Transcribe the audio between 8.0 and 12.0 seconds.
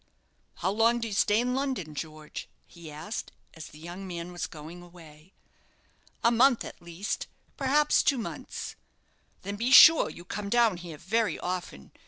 two months." "Then be sure you come down here very often.